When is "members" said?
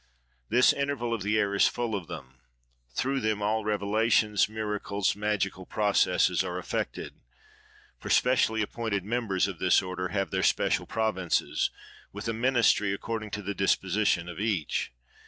9.05-9.47